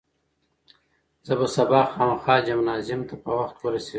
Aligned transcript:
زه 1.25 1.33
به 1.39 1.47
سبا 1.55 1.81
خامخا 1.93 2.35
جمنازیوم 2.47 3.01
ته 3.09 3.15
په 3.23 3.31
وخت 3.39 3.57
ورسېږم. 3.61 3.89